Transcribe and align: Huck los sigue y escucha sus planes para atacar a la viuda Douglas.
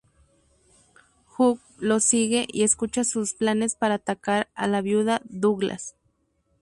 Huck 1.37 1.61
los 1.77 2.03
sigue 2.03 2.47
y 2.51 2.63
escucha 2.63 3.03
sus 3.03 3.35
planes 3.35 3.75
para 3.75 3.93
atacar 3.93 4.49
a 4.55 4.65
la 4.65 4.81
viuda 4.81 5.21
Douglas. 5.25 5.95